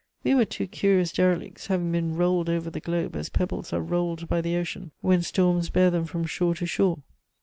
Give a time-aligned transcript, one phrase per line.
[0.23, 4.27] "We were two curious derelicts, having been rolled over the globe as pebbles are rolled
[4.27, 7.03] by the ocean when storms bear them from shore to shore.